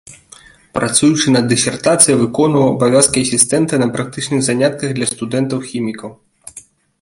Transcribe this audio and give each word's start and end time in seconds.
Працуючы 0.77 1.33
над 1.35 1.45
дысертацыяй, 1.51 2.17
выконваў 2.21 2.65
абавязкі 2.71 3.23
асістэнта 3.27 3.73
на 3.83 3.87
практычных 3.99 4.39
занятках 4.49 4.89
для 5.01 5.07
студэнтаў 5.13 5.59
хімікаў. 5.69 6.09